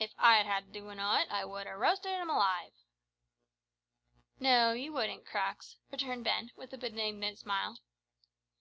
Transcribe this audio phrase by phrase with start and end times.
[0.00, 2.72] If I had had the doin' o't, I'd have roasted him alive."
[4.40, 7.78] "No, you wouldn't, Crux," returned Ben, with a benignant smile.